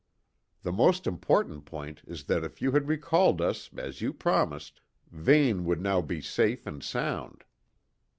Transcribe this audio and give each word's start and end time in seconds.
The 0.63 0.71
most 0.71 1.05
important 1.05 1.65
point 1.65 2.01
is 2.07 2.23
that 2.23 2.43
if 2.43 2.59
you 2.59 2.71
had 2.71 2.87
recalled 2.87 3.39
us, 3.39 3.69
as 3.77 4.01
you 4.01 4.11
promised, 4.13 4.81
Vane 5.11 5.63
would 5.65 5.79
now 5.79 6.01
be 6.01 6.21
safe 6.21 6.65
and 6.65 6.81
sound." 6.81 7.43